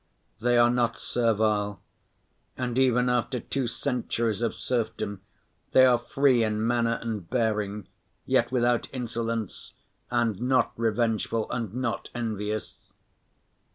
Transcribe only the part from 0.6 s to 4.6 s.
not servile, and even after two centuries of